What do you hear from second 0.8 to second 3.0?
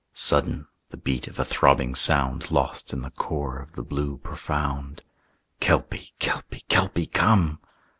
the beat of a throbbing sound Lost